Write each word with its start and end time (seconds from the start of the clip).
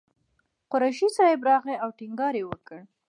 قریشي 0.71 1.07
صاحب 1.17 1.39
راغی 1.49 1.75
او 1.83 1.89
ټینګار 1.97 2.33
یې 2.39 2.43
وکړ. 2.47 2.79